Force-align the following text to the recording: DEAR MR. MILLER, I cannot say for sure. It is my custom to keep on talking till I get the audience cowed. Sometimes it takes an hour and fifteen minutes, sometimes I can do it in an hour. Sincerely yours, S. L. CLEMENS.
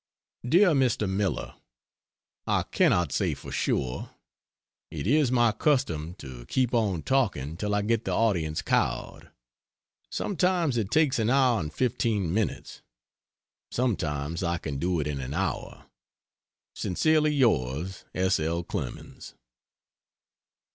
DEAR 0.43 0.69
MR. 0.69 1.07
MILLER, 1.07 1.53
I 2.47 2.63
cannot 2.63 3.11
say 3.11 3.35
for 3.35 3.51
sure. 3.51 4.09
It 4.89 5.05
is 5.05 5.31
my 5.31 5.51
custom 5.51 6.15
to 6.15 6.47
keep 6.47 6.73
on 6.73 7.03
talking 7.03 7.55
till 7.55 7.75
I 7.75 7.83
get 7.83 8.05
the 8.05 8.11
audience 8.11 8.63
cowed. 8.63 9.29
Sometimes 10.09 10.75
it 10.75 10.89
takes 10.89 11.19
an 11.19 11.29
hour 11.29 11.59
and 11.59 11.71
fifteen 11.71 12.33
minutes, 12.33 12.81
sometimes 13.69 14.41
I 14.41 14.57
can 14.57 14.79
do 14.79 14.99
it 14.99 15.05
in 15.05 15.21
an 15.21 15.35
hour. 15.35 15.85
Sincerely 16.73 17.35
yours, 17.35 18.03
S. 18.15 18.39
L. 18.39 18.63
CLEMENS. 18.63 19.35